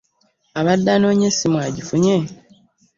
Abadde 0.59 0.89
anoonya 0.95 1.25
essimu 1.31 1.57
agifunye? 1.67 2.17